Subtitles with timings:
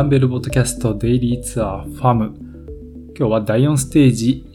[0.00, 2.34] アランベールポッドキャストデイリーツールファム。
[3.18, 4.46] 今日は第4ステージ、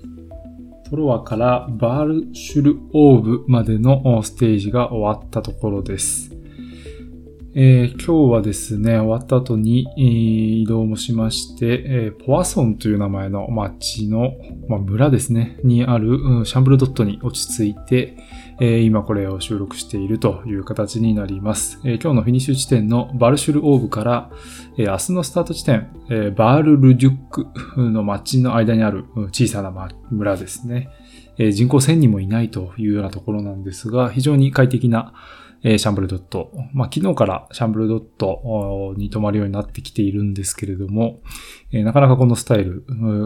[0.89, 6.36] トロワからバールシュルオーブまでのステージが終わったところです。
[7.54, 14.32] えー、今日はですね、終わった後に、えー、移動もしまして、えー、ポワソンという名前の町の、
[14.68, 18.18] まあ、村ですね、にある、うん、 chambre d'hôte に落ち着いて、
[18.59, 21.79] え今これを収録しているという形になります。
[21.83, 24.31] え今日のフィニッシュ地点のバルシュルオーブから、
[24.78, 27.47] え明日のスタート地点、えバールルデュック
[27.78, 29.71] の町の間にある小さな
[30.09, 30.89] 村ですね。
[31.37, 35.14] え人口1000人もいないというようなところなんですが、非常に快適な
[35.67, 36.52] えシャンブルドット。
[36.73, 41.22] まあ、昨日からシャンブルドットに泊まるようになってきているんですけれども、
[41.72, 42.86] えなかなかこのスタイル、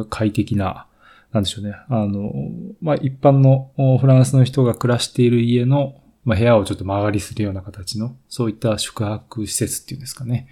[0.09, 0.88] 快適な、
[1.31, 1.75] なんでしょうね。
[1.89, 2.33] あの、
[2.81, 10.47] まあ、一般のフランスの人が暮らしている家の、まあ、部屋をちょっと曲がりするような形の、そういった宿泊施設っていうんですかね。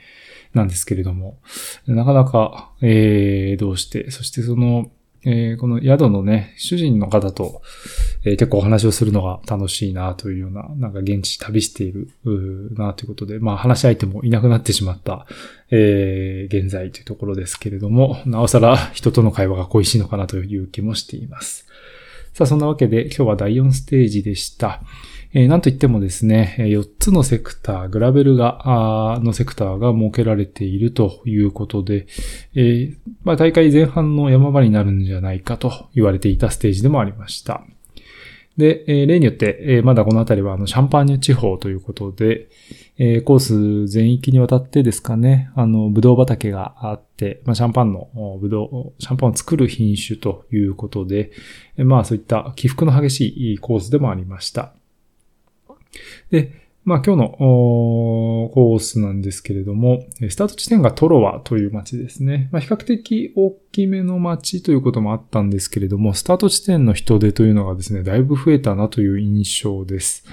[0.54, 1.40] なんですけれども、
[1.88, 4.92] なかなか、えー、どうして、そしてその、
[5.26, 7.62] えー、この宿のね、主人の方と、
[8.24, 12.10] えー、結構お話をするのが楽しいなというような、なんか現地旅している
[12.76, 15.26] なということで、まあ話し相手もいなくなってしまった、
[15.72, 21.68] えー、現在というところですけれども、なおさら人との会話が恋しいのかなという気もしています。
[22.34, 24.82] さあ、そんなわけで今日は第4ステージでした。
[25.34, 32.08] えー、なんといってもですね、4つのセクター、グラベルが、のセクターが設けられているということで、
[32.56, 37.64] えー、まあ、大会前半の山場になるんじゃないかと言われていたステージでもありました。
[38.58, 42.48] で、え、例によって、え、まだこの辺りはあのシャンパーニュ地方ということで、
[42.98, 48.10] え、コース全域にわたってですかね、あの、ブドウ畑があって、まあ、シャンパンの
[48.42, 51.32] ブドウ、シャンパンを作る品種ということで、
[51.78, 54.74] まあそういった起伏の激しいコースでもありました。
[56.32, 62.48] で、まあ今日のコースなんですけれども、スタート地点がトロワという街ですね。
[62.52, 70.26] まあ比較的大きめの街ということもあったんですけれども、スタート地点の人出というのがですね、だいぶ増えたなという印象です。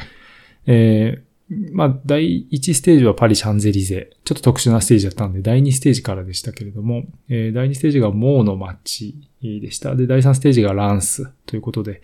[0.66, 4.10] えーまあ、第1ステージはパリ・シャンゼリゼ。
[4.25, 9.94] ちょっと特殊なステージだったんで、第2ステージからでしたけれども、えー、第2ステージがモーの街でした。
[9.94, 12.00] で、第3ステージがランスということで、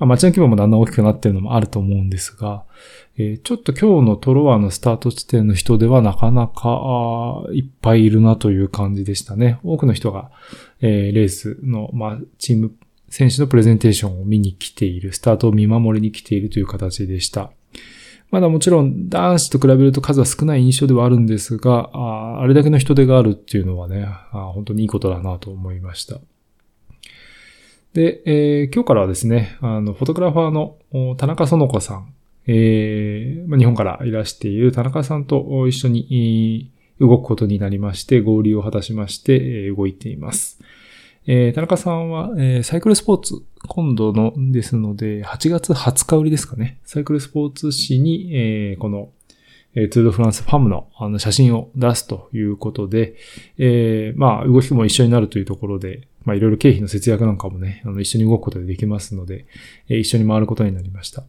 [0.00, 2.64] まあ、街の規模もだんだん大きくなってるのもあると思うんですが、
[3.16, 9.60] えー、ちょっと今日のトロワのスタート地点の人ではなかなかいっぱいいるなという感じでしたね。
[9.62, 10.32] 多くの人が、
[10.80, 12.72] えー、レースの、まあ、チーム、
[13.08, 17.52] 選手のプレゼンテーションを見に来ている、スタートを見守りに来ているという形でした。
[18.30, 26.18] まだもちろん男子と比べると数は少ない印象ではあるんですが、ああれだけの人手があるっていうのはね、あ本当にいいことだなと思いました。
[27.92, 32.14] で、えー、今日からはですね、あの、フォトグラファーの田中園子さん、
[32.46, 36.70] えー、日本からいらしている田中さんと一緒に
[37.00, 40.60] 動くことになりまして、合流を果たしまして、動いています。
[41.26, 46.80] えー、田中さんは、えー、サイクルスポーツ、今度のですので、8月20日売りですかね。
[46.84, 49.10] サイクルスポーツ誌に、えー、この、
[49.74, 53.16] えー、ツールフランスファムのあの写真を出すということで、
[53.58, 59.44] えー、まあ、動きも一緒になるというところで、まあ、いろいろ経費の節約なんかもね、あの、一緒に動くことでできますので、
[59.88, 61.24] えー、一緒に回ることになりました。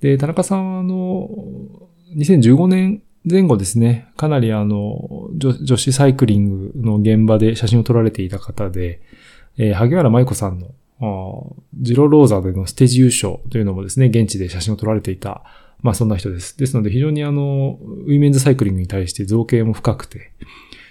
[0.00, 1.30] で、田中さんは、あの、
[2.16, 9.00] 2015年前後ですね、かなりあの、女子サイクリングの現場で写真を撮られていた方で、
[9.56, 15.42] えー、萩原舞子さんの、ジロローザでのステージ優勝というのもですね、現地で写真を撮られていた、
[15.80, 16.56] まあそんな人です。
[16.58, 20.32] ですので非常にあの、ウィメンズサイクリングに対して造形も深くて、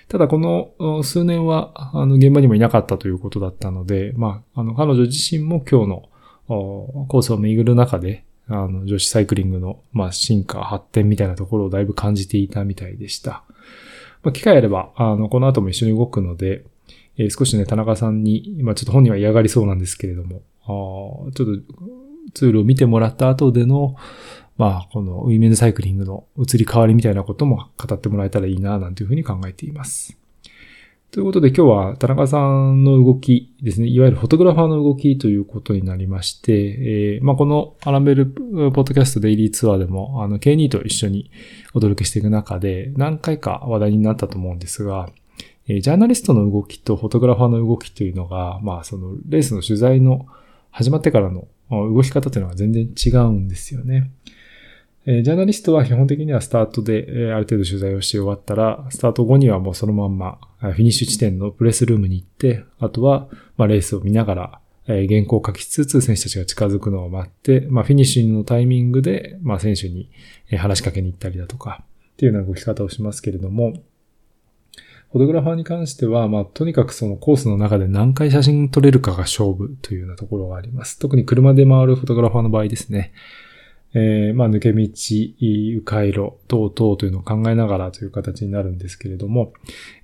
[0.07, 6.09] ただこの数年は、あの、現場にもいなかったということだったので、まあ、あの、彼女自身も今日の
[6.47, 13.43] コースを巡る中で、あの、女子サイクリングの、まあ、進化、発展みたいなところをだいぶ感じていたみたいでした。
[14.21, 16.63] まあ、機会あれば、あの、この後も一緒に動くので、
[17.17, 21.45] えー、少しね、田中さんに、まあ、ちょっと本人は嫌がりそうなんですけれども、あちょっと
[22.33, 23.95] ツールを見てもらった後での、
[24.57, 30.17] まあ、このウィメンズサイクリングの移り変わりみたいなことも語ってもらえたらいいな、なんていうふうに考えています。
[31.13, 41.29] ということで今日は田中さんの動きですね、いわゆるフォトグラファーの動きということになりまして、えー、まあ、このアランベルポッドキャストデイリーツアーでも、あの、K2 と一緒に
[41.75, 45.07] お届けしていく中で、何回か話題になったと思うんですが、
[45.67, 50.25] えー、ジャーナリストの動きとフォトグラファーの動きというのが、まあ、その、レースの取材の
[50.71, 54.09] 始まってからの動き方というのが全然違うんですよね。
[55.05, 63.27] えジャーナリストは基本的にはスタートで、えある程度取材をして終わったら、スタート後にはもうそのまんま、フィニッシュ地点のプレスルームに行って、あとは、
[63.57, 70.09] まレースを見ながら、え原稿を書きつつ、選手たちが近づくのを待って、まあ、フィニッシュのタイミングで、まあ、選手に
[70.57, 71.83] 話しかけに行ったりだとか、
[72.13, 73.79] っていうような動き方をしますけれども、フ
[75.13, 80.97] フォトグラファーに関しては、まあ、とにかくそのコースの中で何回写真撮れるかが勝負というようなところがあります。
[80.97, 83.13] 特に車で回るフォトグラファーの場合ですね。
[83.95, 89.53] えー、まあ、抜け道、迂回路、等々というのを考えながらという形になるんですけれども、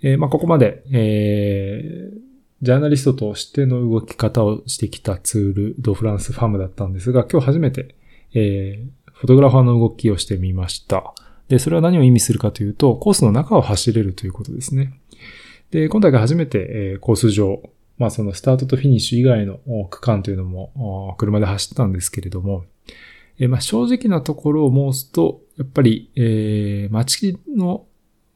[0.01, 2.19] えー、まあ、ここまで、えー、
[2.62, 7.95] ジャーナリストとしての動き方をしてきたツール、ドフランスファムだったんですが、今日初めて、
[8.33, 11.13] えー、フォトグラファーの動きをしてみました。
[11.47, 15.00] で、それは何を意味するかというと、コースの中を走れるということですね。
[15.71, 17.62] で、今大会初めて、えー、コース上、
[17.97, 19.59] まあそのスタートとフィニッシュ以外の
[19.89, 22.63] 区間というのも車で走ったんですけれども、
[23.39, 27.86] えー、まあ正直なところを申すと、やっぱり、えー、街の、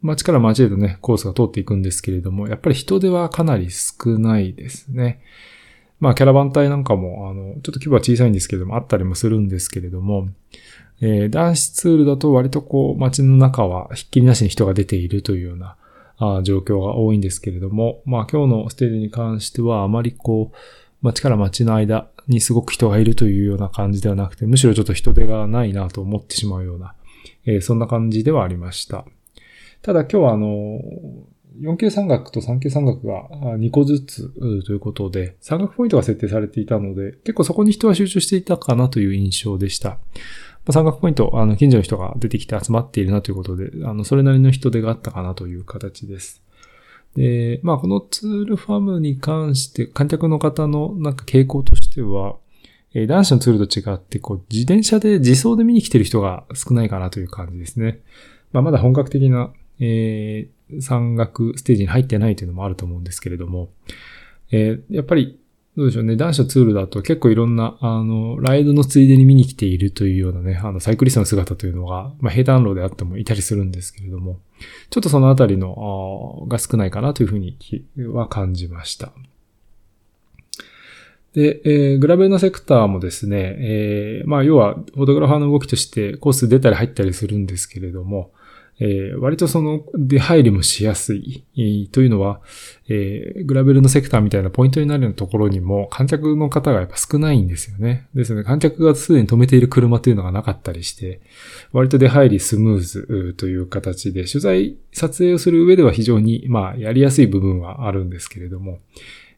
[0.01, 5.21] 街から街へとね、コースが通っていくんですけれども、やっぱり人手はかなり少ないですね。
[5.99, 10.29] まあキャラバン隊なんかも、あの、ちょっと規模は小さいんですけれども、あったりもするんですけれども、
[11.01, 15.75] えー、男子ツールだと割とこう街の中はひっきりなしに人が出ているというような
[16.17, 20.55] あ状況が多いんですけれども、まあ今日のステージに関してはあまりこう
[21.01, 26.95] 街から街の間にすごく人がいるというような感じではなくて、むしろちょっと人手がないなと思ってしまうような、
[27.45, 29.05] えー、そんな感じではありました。
[29.81, 30.79] ただ今日はあの、
[31.61, 34.29] 4級三角と3級三角が2個ずつ
[34.65, 39.99] ということで、三角ポイントが設定されていたので、結構そこに人は集中していたかなという印象でした。
[40.71, 46.41] 三角ポイント、あの、近所の人が出てきて集まっているなということで、あの、それなりの人手があったかなという形です。
[47.15, 52.37] で、まあ、このツールファムに関して、観客の方のなんか傾向としては、
[52.93, 57.99] えー、男子のツールと違って、こう、自転車で自走で見に来てる人が少ないかなという感じですね。
[58.51, 63.69] まあ、まだ本格的な、えー、山岳ステージに入ってないというのもあると思うんですけれども、
[64.51, 65.39] えー、やっぱり
[65.75, 66.15] どうでしょうね。
[66.15, 74.39] 男子のツールだと結構いろんな、あの、ライドのついでに見に来ているというようなね、あの、サイクリストの姿というのが、まあ、平坦路であってもいたりするんですけれども、
[74.91, 77.57] ちょっとそのあたりの、が少ないかなというふうに
[77.97, 79.13] は感じました。
[81.33, 88.31] で、えー、グラベルのセクターもですね、えー、まあ、要は、フォトグラファーの動きとしてコース出たり入ったりするんですけれども、
[88.85, 92.41] えー、割とその出入りもしやすいえ、というのは、
[92.89, 98.09] えー、グラベルのセクターみたいなポイントになるようなところにも観客の方がやっぱ少ないんですよね。
[98.13, 101.21] ですので観客がすでに止めている車というのがなかったりして、
[101.71, 108.79] 割と出入りスムーズという形で、取材、撮影をする上では非常に、まあ、やりやすい部分はあるんですけれども、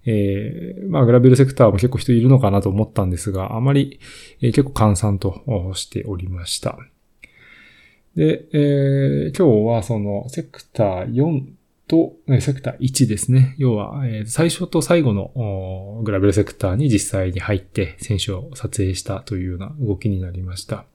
[0.07, 3.99] えー、まあ、グラベルセクターも結構人いるのかなと思ったんですが、あまり、
[4.41, 5.43] えー、結構閑散と
[5.75, 6.79] しておりました。
[8.15, 11.43] で、えー、今日はそのセクター4
[11.87, 13.55] と、セクター1ですね。
[13.57, 20.85] 要は、えー、最初と最後のグラベルセクターに実際に入って選手を撮影したというような動きになりました。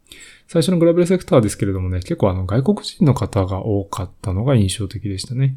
[0.49, 5.57] 最初のグラベルセクターですけれどもね、結構あの外国人の方が多かったのが印象的でしたね。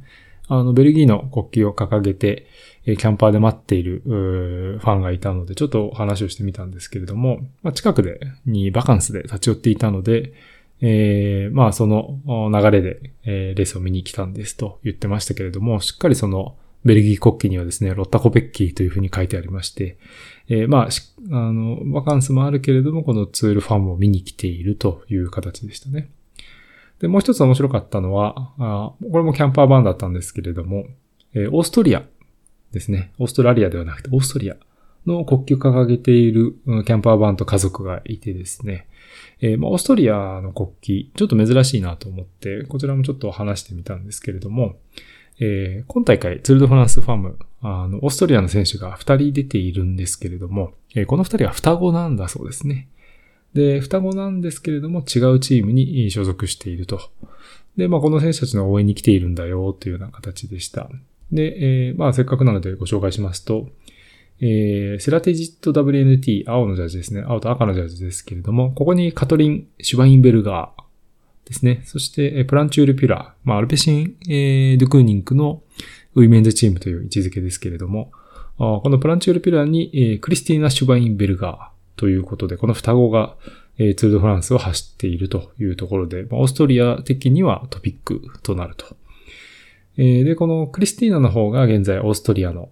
[0.50, 2.48] あの、ベルギーの国旗を掲げて、
[2.86, 10.33] キャンパーで待っているファンがいたので、ちょっと話をしてみたんですけれども、まあ、近くで、にバカンスで立ち寄っていたので、
[10.81, 12.19] えー、まあその
[12.51, 16.55] 流れで、えー、レースを見に来たんですと言ってましたけれども、しっかりその
[16.85, 19.97] ベルギー国旗にはですね、ロッタコペッキーというふうに書いてありまして、
[20.49, 20.89] えー、まあ、
[21.31, 26.09] あの、バカンスもあるけれども、このツールファンも見に来ているという形でしたね。
[26.99, 30.85] で、もう一つ面白かったのは、あこれもキャンパー版だったんですけれども、
[31.33, 32.03] えー、オーストリア
[32.73, 33.13] ですね。
[33.18, 34.56] オーストラリアではなくてオーストリア
[35.06, 38.88] の国旗を掲げているキャンパー版と家族がいてですね、
[39.42, 40.69] えー、まあ、オーストリアの国
[41.10, 44.78] 旗、ちょっと珍しいなと思って、こちらもちょっと話してみたんですけれども、
[45.40, 52.88] えー、今大会、ツールドフランスファム、あの、オーストリアの選手が2人出ているんですけれども、えー、この2人は双子なんだそうですね。
[53.54, 57.02] で、双子なんですけれども、違うチームに所属していると。
[57.78, 60.90] で、まあ、この選手たちの応援に来ているんだよ、というような形でした。
[61.31, 63.68] で、えー、まあ、せっかくなのでご紹介しますと、
[64.42, 67.23] えー、セラティジット WNT、青のジャージですね。
[67.25, 71.81] 青と赤のジャージですけれども、ここにカトリン・シュバインベルガーですね。
[71.85, 75.61] そして、プランチュール・ピュラー、まあ、アルペシン、えー、ドゥクーニンクの
[76.16, 78.11] ウィメンズチームという位置づけですけれども、
[78.57, 83.35] このプランチュール・ピュラーに、えー、クリスティーナ・シュバインベルガーということで、この双子が、
[83.78, 88.95] えー、ツール・ド・フランスを走っているというところで、まあ、オーストリア的にはトピックとなると。
[89.97, 92.69] えー、で、このクリスティーナの方が現在オーストリアの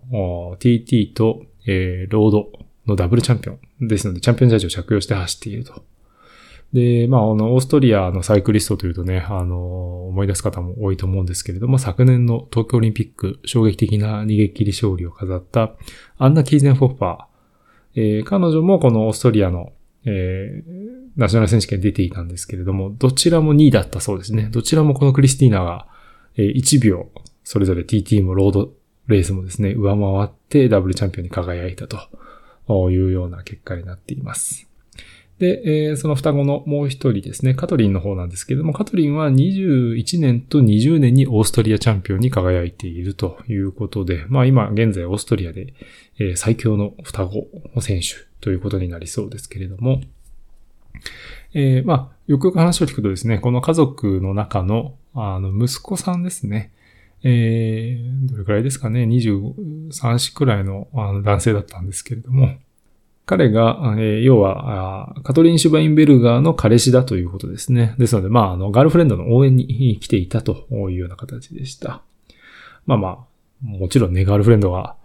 [0.59, 2.51] TT とえー、ロード
[2.87, 5.83] のダブルチャンピオンですので、チャンピオンジャージを着用して走っていると。
[6.73, 15.73] で、まあ、あの、オーストリアのサイクリストというとね、あの、思い出す方も多いと思うんですけれども、昨年の東京オリンピック、衝撃的な逃げ切り勝利を飾った
[16.17, 17.25] アンナ・キーゼンフォッファー。
[17.93, 19.73] えー、彼女もこのオーストリアの、
[20.05, 24.47] えー、ナショナル選手権出ていたんですけれども、どちらも2位だったそうですね。
[24.49, 25.87] どちらもこのクリスティーナが、
[26.37, 27.09] えー、1秒
[27.43, 28.73] それぞれ TT もロード
[29.11, 34.67] レースもですね、上回ってダブルチャンピオンに輝いたというような結果になっています。
[35.41, 45.73] で、えー、その双子のもう一人ですね、カトリンの方なんですけれども、カトリンは21年と20年にオーストリアチャンピオンに輝いているということで、まあ今現在オーストリアで、
[46.19, 50.01] え、最強の双子の選手ということになりそうですけれども、
[51.55, 56.71] えー、まあ、よくよく話を聞くとですね、この家族の中の、あの、息子さんですね。
[57.23, 60.87] えー、どれくらいですかね、23歳くらいの
[61.23, 62.55] 男性だったんですけれども、
[63.25, 67.95] 彼が、えー、要は、カトリン・シュバインベルガーの彼氏だということですね。
[67.97, 72.01] ですので、まあ、あの、ガールフレンドの応援に来ていたというような形でした。
[72.85, 73.17] まあまあ、
[73.61, 74.95] もちろんね、ガールフレンドが、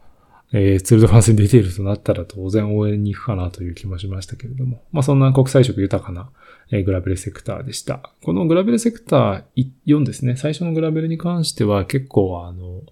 [0.58, 4.82] えー、ツールドフランスに出ているとなったら当然応援に行くかなという気もしましたけれども。
[4.90, 6.30] まあそんな国際色豊かな、
[6.70, 8.10] えー、グラベルセクターでした。
[8.22, 10.36] このグラベルセクター4ですね。
[10.36, 12.82] 最初のグラベルに関しては結構あの、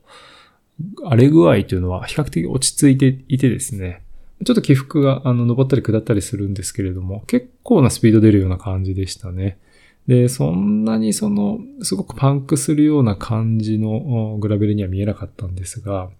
[1.04, 4.02] 荒れ具合というのは比較的落ち着いていてですね。
[4.44, 9.58] ちょっと起伏が、あの、登ったり下ったりするんですけれども、結構なスピード出るような感じでしたね。
[10.06, 16.10] で、そんなにその、すごくパンクするような感じのグラベルには見えなかったんですが、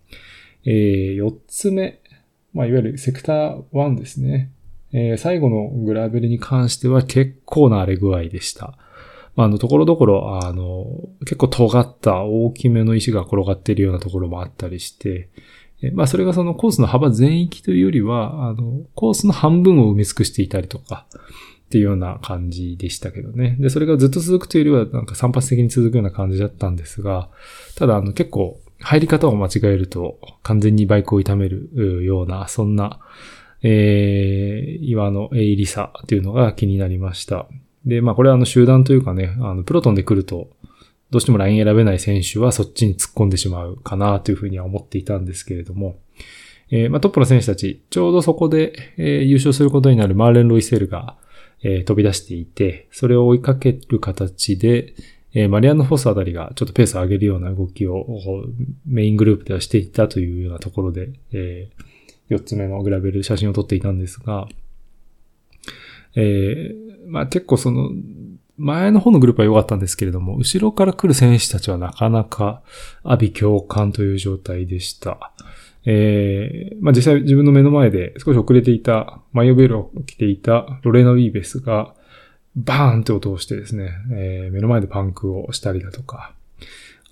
[0.64, 2.00] えー、4つ目、
[2.52, 4.50] まあ、いわゆるセクター1ですね。
[4.92, 8.78] えー、最後のグラベルに関しては結構な荒れ具合でした。
[9.35, 10.87] まあの、ところどころ、あの、
[11.21, 15.28] 結構尖った大きめの石が転がっているようなところもあったりして、
[15.92, 21.06] まあそれがそのコースの幅全域というよりは、あの、コースの半分を埋め尽くしていたりとか、
[21.64, 23.56] っていうような感じでしたけどね。
[23.59, 27.30] で、それがずっと続くというよりは、なんか散発的に続くような感じだったんですが、
[27.75, 33.00] ただあの結構入り方を間違えると完全にバイクを痛めるような、そんな、
[33.62, 37.46] えー、岩の鋭利さっていうのが気になりました。
[37.86, 40.50] で、まあこれはあの集団というかね、あのプロトンで来ると、
[41.10, 45.96] どうしてもライン選べない選手はそっちに突っ込んでしまうかなというふうには思っていたんですけれども、
[46.70, 51.16] えー、まあ、トップの選手たち、ちょうどそこで、えー、優勝することになるマーレン・ロイセルが、
[51.62, 54.94] えー、飛び出していて、それを追いかける形で、
[55.34, 58.06] えマリアンノ・フォスあたりがちょっとペースを上げるような動きを
[58.86, 61.68] メイングループではしていたというようなところで、え
[62.30, 64.48] 4つ目のグラベル写真を撮っていたんですが、
[66.16, 66.74] え
[67.06, 67.90] まあ、結構その、
[68.56, 72.62] 前の方のグループは良かったんですけれども、後ろから来る選手たちはなかなか、
[73.02, 75.32] 阿鼻共感という状態でした。
[75.86, 81.94] えー、まあ、実際自分の目の前で少し遅れていた、マイオベルを着ていたロレーナ・ウィーベスが、
[82.56, 86.34] バーンって音をしてですね、えー、目の前でパンクをしたりだとか、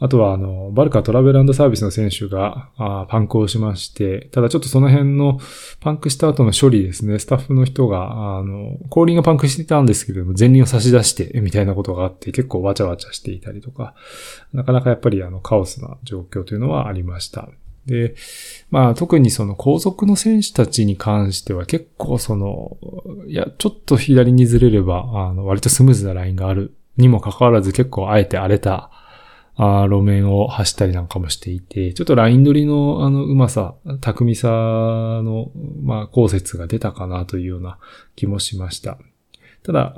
[0.03, 5.39] あとは、あの、バルカトラベルサービスの選手があパンクをしまして、ただちょっとその辺の
[5.79, 13.95] パンクした後の処理ですね、スタッフの人が、あの、後輪がパンクしてたんですけれども、前輪を差し出して、みたいなことがあって、結構わちゃわちゃしていたりとか、
[14.53, 17.49] なかなかやっぱりあの、カオスな状況というのはありました。
[17.87, 18.15] で、
[18.71, 22.77] まあ特にその後続の選手たちに関しては結構その、
[23.27, 28.91] いや、ちょっと左にずれれば、あの、割とスムーズなラインがあるにもかかわらず結構あえて荒れた
[29.55, 35.51] あ路面を走ったりなんかもしていて、ちょっとライン取りのあのうまさ、巧みさの、
[35.83, 37.79] まあ、後説が出たかなというような
[38.17, 38.99] 気もしました。
[39.62, 39.97] ただ、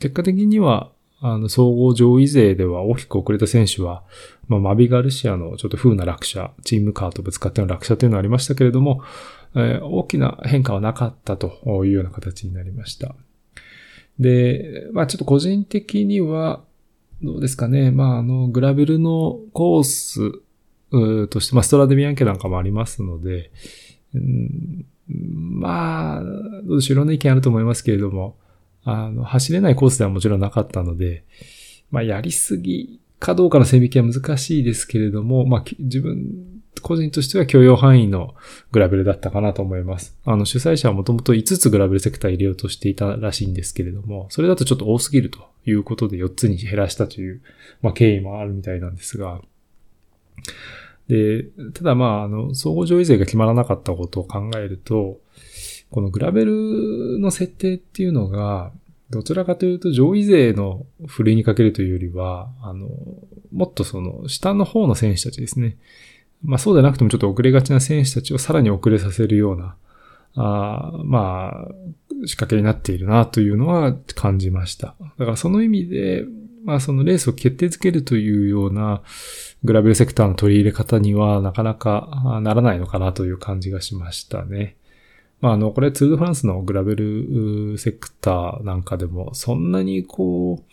[0.00, 4.02] 結果的には、あの、総合上位勢では大きく遅れた選手は、
[4.48, 9.02] まあ、マビガルシアのちょっと風な落車、チームカーとぶつかっての落車というのはありましたけれども、
[9.54, 13.14] えー、大きな変化はなかったというような形になりました。
[14.18, 16.62] で、まあちょっと個人的には、
[17.22, 17.90] どうですかね。
[17.90, 20.40] まあ、あの、グラベルのコース
[21.28, 23.50] として、まあ、ストラデビアンケなんかもありますので、
[24.14, 26.22] うん、まあ、
[26.64, 26.96] どうしょう。
[26.96, 28.36] いろんな意見あると思いますけれども、
[28.84, 31.24] あの、走れないコースではもちろんなかったので、
[31.90, 38.34] まあ、やりすぎかどうかの線引きは難しいですけれども、まあ、自分個人としては許容範囲の
[38.72, 40.16] グラベルだったかなと思います。
[40.24, 47.42] あの、主催者はもともと5つグラベルセクター入れようとしていたらしいんですけれども、それだとちょっと多すぎるということで4つに減らしたという、
[47.82, 49.40] まあ、経緯もあるみたいなんですが、
[51.08, 51.44] で、
[51.74, 55.18] ただまあ、あの、総合上位税が決まらなかったことを考えると、
[55.90, 58.72] このグラベルの設定っていうのが、
[59.10, 62.88] どちらかというと上位勢のふるいにかけるというよりは、あの、
[63.52, 65.76] もっとその下の方の選手たちですね。
[66.42, 69.74] まあそうでなくてもちょっと遅れがちな選手たちをさらに遅れさせるような、
[70.36, 71.74] あまあ、
[72.24, 74.94] 仕掛けになっているなというのは感じました。
[75.18, 76.24] だからその意味で、
[76.64, 79.02] まあそのレースを決定づけるというような
[79.64, 84.76] グラベルセクターの取り入れ方にはなかなかならないのかなという感じがしましたね。
[85.40, 90.64] まああの、これツール・フランスのグラベルセクターなんかでもそんなにこ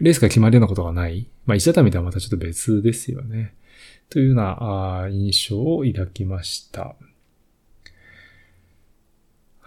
[0.00, 1.28] う、レースが決まるようなことがない。
[1.46, 3.54] まあ石畳とはまたちょっと別ですよね。
[4.08, 6.96] というようなあ印象を抱きました。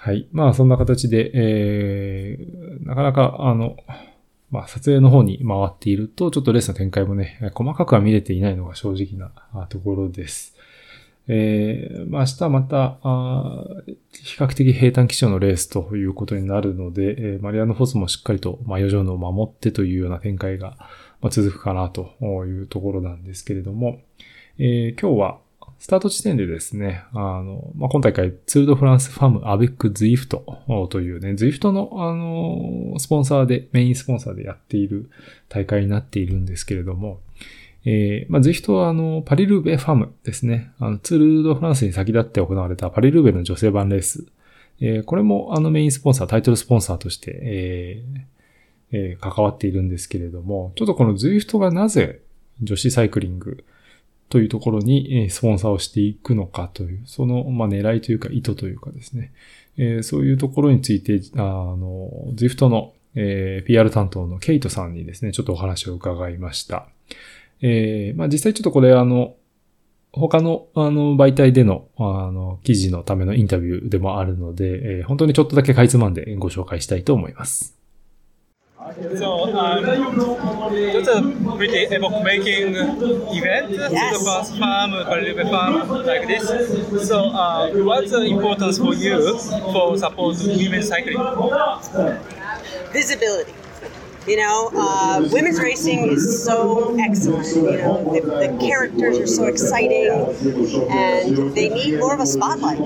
[0.04, 0.28] はい。
[0.34, 3.78] まあ、そんな形で、えー、なかなか、あの、
[4.52, 10.58] まあ、撮影の方に回っていると、ちょっとレースの展開もね、細かくは見れていないのが正直なところです。
[11.28, 13.66] えー、まあ、明日また、あ
[14.12, 20.76] 比較的平坦気象のレースということになるので、えー、マリアノフォスもしっかりと、まあ、余剰のを守ってというような展開が、
[21.22, 22.14] まあ、続くかなと
[22.46, 24.02] いうところなんですけれども、
[24.58, 25.38] えー、今日は、
[25.80, 30.46] スタート地点でですね、あの、まあ、今大会、ツールドフランスファムアベックズイフト
[30.90, 35.10] というね、ズイフトの、あの、スポンサーで、メインスポンサーでやっている
[35.50, 37.20] 大会になっているんですけれども、
[37.86, 40.72] えー、まあ、ズイフトは、あの、パリルーベファムですね。
[40.80, 44.26] あの、ツールドフランスに先立って行われたパリルーベの女性版レース。
[44.80, 48.34] えー、これも、あの、メインスポンサー、タイトルスポンサーとして、えー
[48.96, 52.22] え、関わっているんですけれども、ちょっとこのズイフトがなぜ
[52.62, 53.66] 女子サイクリング、
[54.34, 59.32] というところにスポンサーをしていくのかという、その、まあ、狙いというか意図というかですね、
[59.78, 66.88] えー、そういうところについて、あの、ZWIFT の、えー、PR 担当のケイトさんにですね、ちょっとお話を伺いました。
[67.62, 69.36] えー、まあ、実際ちょっとこれあの、
[70.12, 77.76] 他の、あの、媒体での、あの、記事のためのインタビューでもあるので、えー、本当にちょっとだけかいつまんでご紹介したいと思います。
[79.16, 81.22] So um, that's a
[81.56, 82.76] pretty epoch-making
[83.32, 83.72] event.
[83.72, 84.18] Yes.
[84.18, 87.08] The first farm, Balibe farm, like this.
[87.08, 89.40] So uh, what's the importance for you
[89.72, 91.18] for support women cycling?
[92.92, 93.54] Visibility
[94.28, 97.48] you know, uh, women's racing is so excellent.
[97.56, 100.08] You know, the, the, characters are so exciting,
[100.90, 102.80] and they need more of a spotlight.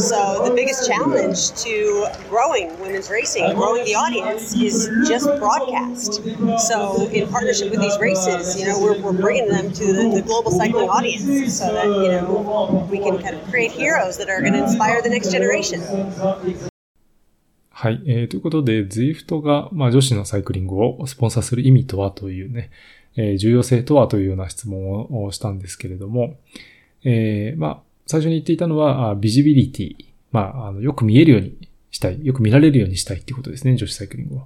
[0.00, 6.22] So the biggest challenge to growing women's racing, growing the audience, is just broadcast.
[6.66, 10.22] So in partnership with these races, you know, we're, we're bringing them to the, the
[10.22, 14.40] global cycling audience, so that you know we can kind of create heroes that are
[14.40, 15.80] going to inspire the next generation.
[17.76, 18.00] はい。
[18.06, 22.70] えー、ということで、ZWIFT が、まあ、女子のサイクリングをスポンサーする意味とはというね、
[23.16, 26.36] えー、重要性とはというような質問をしたんですけれども、
[27.02, 29.96] えー、まあ、最初に言っていたのは、ビジビリティ。
[30.30, 32.24] まあ、あの、よく見えるようにしたい。
[32.24, 34.42] よく見られるようにしたいっていうことですね、女子サイクリングを。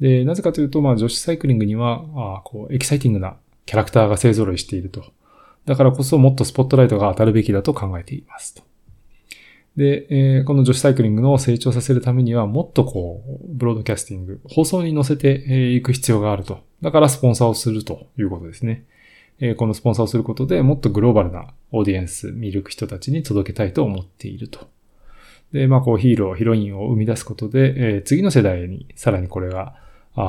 [0.00, 2.04] で、なぜかというと、まあ、女子サイクリングには、
[2.38, 5.04] あこう、エキサイティングなキャラクターが勢揃いしていると。
[5.64, 8.67] だからこそもっとスポットライトが当たるべきだと考えていますと。
[9.78, 16.58] で、えー、この女子サイクリングの成長させるためには、もっとこう、ブロードキャスティング、放送に乗せていく必要があると。
[16.82, 18.84] だからスポンサーをするということですね。
[19.38, 24.66] えー、このスポンサーをすることでもっとグローバルなオーディエンス、見る人たちに届けたいと思っていると。
[25.52, 29.76] で、まあこうヒーロー、ヒロインを生み出すことで、えー、次の世代にさらにこれが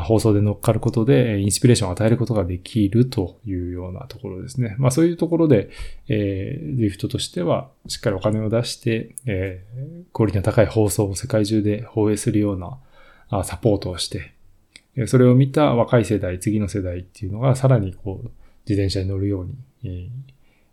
[0.05, 4.75] 放送で乗っかることで、インスピレーションを与えることができるというようなところですね。
[4.77, 5.69] まあそういうところで、
[6.07, 12.59] えー、リフトとしては、しっかりお金を出して、えー、クオリティの高い放送を世界中で放映するよう
[13.31, 14.33] なサポートをして、
[15.07, 18.29] それを見た若い世代、次の世代っていうのがさらにこう、
[18.67, 20.09] 自転車に乗るように、えー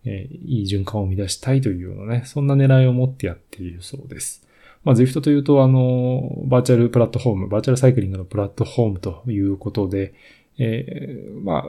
[0.04, 4.46] えー、いい循環を生み出したいというようなね、そんな狙いを持ってやっているそうです。
[4.84, 10.14] まあ、Zwift というと、あの、バーチャルプラットフォーム、バーチャルサイクリングのプラットフォームということで、
[10.58, 11.62] えー、まあ、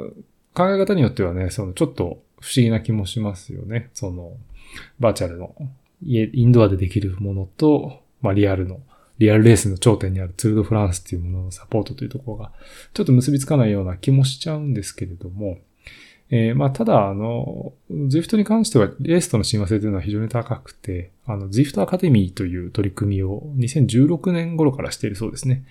[0.53, 3.89] 考え方によってはね、その、ちょっと不思議な気もしますよね。
[3.93, 4.37] その、
[4.99, 5.55] バーチャルの、
[6.03, 8.79] インドアでできるものと、まあ、リアルの、
[9.17, 12.51] リアルレースの頂点にあるツールドフランスっていうもののサポートというところが、
[12.93, 15.57] ちょっと結びつかないような気もしちゃうんですけれども、
[16.29, 25.63] えー、まあ、ただ、あの、Zwift に関しては、レースとの親和性というのは非常に高くて、あの、Zwift アカデミーという取り組みを2016年頃からしているそうですね。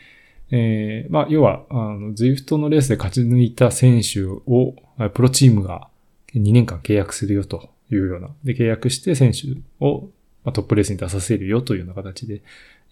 [0.50, 4.74] えー、まあ、要は、あの、Zwift のレースで勝ち抜いた選手を、
[5.12, 5.88] プロチームが
[6.34, 8.30] 2年間契約するよというような。
[8.44, 10.08] で、契約して選手を
[10.52, 12.40] トップレースに出させるよというような形で、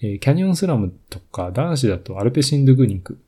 [0.03, 3.19] えー、キャニオンスラムとか男子だとアルペシンドグニンク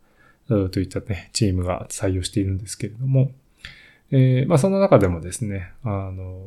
[0.49, 3.31] といったね、チームが採用しているんですけれども、
[4.11, 6.43] えー、まあそんな中でもですね、あの、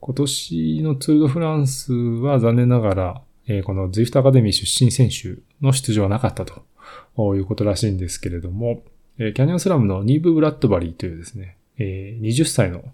[0.00, 8.82] 今年のツールドフランスは残念ながら、えー、この ZWIFT アカデミー出身選手の出場はなかったということらしいんですけれども、
[9.18, 12.84] えー、キャニオンスラムのニーブ・ブラッドバリーというですね、えー、20歳の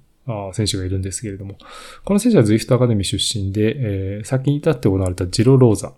[0.52, 1.56] 選手がいるんですけれども、
[2.04, 5.92] この選手は ZWIFT アカデミー出身で、えー、先に立って行われたジロローザ。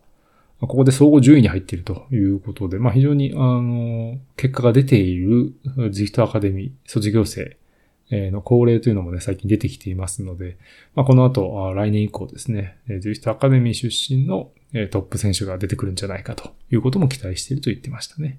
[0.61, 7.59] ここで総合10位に入っているということで、まあ非常に、あの、結果が出ている ZWIFT アカデミー卒業生
[8.11, 10.57] の恒例というのもね、最近出てきていますので、
[10.95, 14.51] まあこの後、来年以降ですね、ZWIFT アカデミー出身の
[14.91, 18.39] トップ選手が出てくるんじゃないかということも期待していると言ってましたね。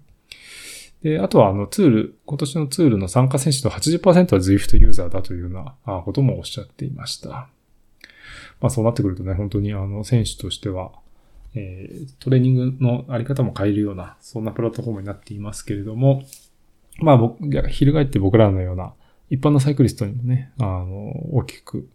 [1.04, 7.50] で、あとはあのツール、今年のツールの参加選手の80%は Zwift ユーザーだというようなこともおっしゃっていました。
[8.60, 10.92] まあそうなってくるとね、本当にあの選手としては、
[11.58, 16.24] えー、トレーニングのあり方も変えるような、そんなプラットフォームになっていますけれども、
[17.00, 18.94] まあ僕、翻って僕らのような
[19.30, 21.90] 一般のサイクリストにもね、あの、大きく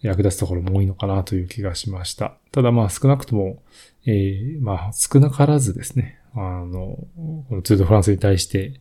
[0.00, 2.34] 役立つところも多いのかなという気がしました。
[2.52, 3.62] ただまあ少なくとも、
[4.06, 6.98] えー、まあ少なからずですね、あの、
[7.48, 8.80] このツー・ド・フランスに対して、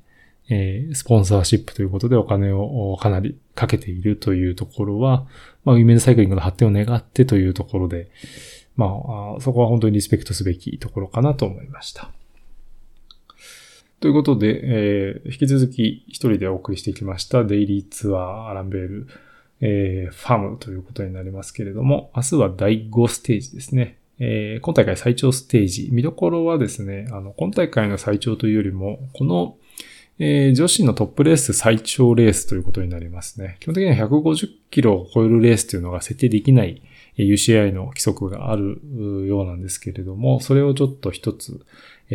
[0.50, 5.26] えー、スポンサーシップということでお金をかなりかけているというところは、
[5.64, 8.12] まあ、ウィメンサイクリングの発展を願ってというところで、
[8.76, 8.88] ま
[9.38, 12.12] あ、そこは本当にリスペクトすべきところかなと思いました。
[14.00, 19.08] ということで、えー、引き続き一人でお送りしてきましたデイリーツアーアランベール、
[19.62, 23.98] えー、ファームということになりますけれども、明日は第5ステージですね。
[24.20, 25.90] えー、今大会最長ステージ。
[25.92, 29.58] 見どころはですね、あの、今大会の最長というよりも、この、
[30.20, 33.58] えー、女子のトップレース最長レースということになりますね。
[33.60, 36.82] 基本的には150キロを超えるレースというのが設定できない
[37.18, 38.82] UCI の規則がある
[39.28, 41.66] ようなんですけれども、それをちょっと一つ、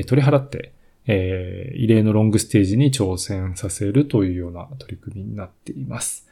[0.07, 0.73] 取り払って、
[1.07, 6.27] えー、異例のロングステージに挑戦させるというような取り組みになっています。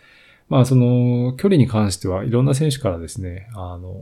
[0.49, 4.01] まあその距離に関してはいろんな選手からですね、あの、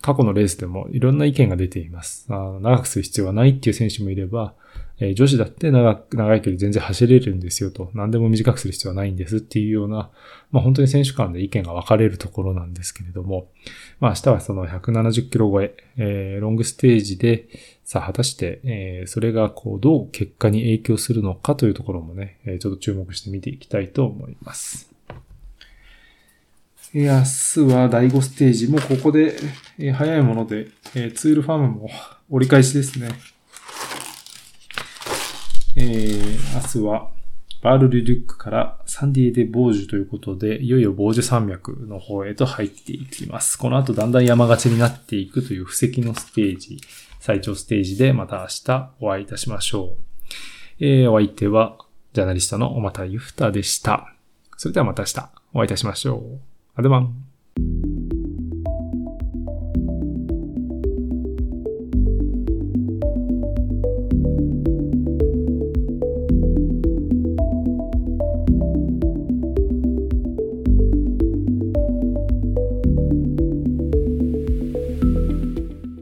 [0.00, 2.26] 過去のレースでもいろんな意見が出ています。
[2.28, 4.54] あの長くする必要はないっていう選手もいれば、
[4.98, 10.10] え、女子だって長長い距離全然走れるんですよと、何でも短くする必要はないんですっていうような、
[10.50, 13.48] まあ本当に選手間で意見が分かれるところなんですけれども、
[14.00, 17.48] まあ明日はその170キロ超え、えー、ロングステージで、
[17.84, 24.90] さあ果たして、えー、それがこうどう結果に影響するのかというところもね、え、ちょっと注目して見ていきたいと思います。
[26.94, 29.36] 明日は第5ステージもうここで、
[29.78, 31.90] え、早いもので、え、ツールファームも
[32.30, 33.10] 折り返しですね。
[35.76, 37.10] えー、明日は
[37.62, 43.58] バール・リュックからサンディエ・デ・ボージュということで、いよいよボージュ山脈の方へと入っていきます。
[43.58, 46.78] この後だんだん山勝ちになっていくという布石のステージ、
[47.20, 49.96] 最長ステージでまた明日お会いいたしましょ
[50.80, 50.84] う。
[50.84, 51.76] えー、お相手は
[52.12, 54.14] ジャーナリストの小又ゆふたでした。
[54.56, 56.40] それではまた明日お会いいたしましょう。
[56.76, 57.25] アドバン。